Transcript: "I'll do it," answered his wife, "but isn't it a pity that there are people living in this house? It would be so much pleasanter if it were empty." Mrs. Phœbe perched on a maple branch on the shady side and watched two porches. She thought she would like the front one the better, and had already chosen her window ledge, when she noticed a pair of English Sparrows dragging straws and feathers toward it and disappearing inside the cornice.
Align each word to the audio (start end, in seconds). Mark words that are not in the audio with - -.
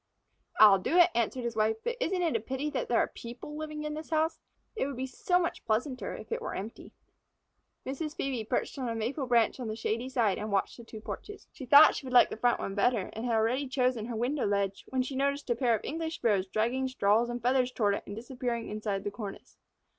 "I'll 0.59 0.79
do 0.79 0.97
it," 0.97 1.11
answered 1.13 1.43
his 1.43 1.55
wife, 1.55 1.77
"but 1.83 1.95
isn't 1.99 2.21
it 2.23 2.35
a 2.35 2.39
pity 2.39 2.71
that 2.71 2.87
there 2.89 2.97
are 2.97 3.07
people 3.13 3.55
living 3.55 3.83
in 3.83 3.93
this 3.93 4.09
house? 4.09 4.39
It 4.75 4.87
would 4.87 4.97
be 4.97 5.05
so 5.05 5.37
much 5.37 5.63
pleasanter 5.63 6.15
if 6.15 6.31
it 6.31 6.41
were 6.41 6.55
empty." 6.55 6.91
Mrs. 7.85 8.15
Phœbe 8.15 8.49
perched 8.49 8.79
on 8.79 8.89
a 8.89 8.95
maple 8.95 9.27
branch 9.27 9.59
on 9.59 9.67
the 9.67 9.75
shady 9.75 10.09
side 10.09 10.39
and 10.39 10.51
watched 10.51 10.79
two 10.87 11.01
porches. 11.01 11.47
She 11.53 11.67
thought 11.67 11.93
she 11.93 12.07
would 12.07 12.13
like 12.13 12.31
the 12.31 12.37
front 12.37 12.59
one 12.59 12.71
the 12.71 12.77
better, 12.77 13.11
and 13.13 13.25
had 13.27 13.35
already 13.35 13.67
chosen 13.67 14.07
her 14.07 14.15
window 14.15 14.47
ledge, 14.47 14.85
when 14.87 15.03
she 15.03 15.15
noticed 15.15 15.51
a 15.51 15.55
pair 15.55 15.75
of 15.75 15.81
English 15.83 16.15
Sparrows 16.15 16.47
dragging 16.47 16.87
straws 16.87 17.29
and 17.29 17.39
feathers 17.39 17.71
toward 17.71 17.93
it 17.93 18.03
and 18.07 18.15
disappearing 18.15 18.69
inside 18.69 19.03
the 19.03 19.11
cornice. 19.11 19.55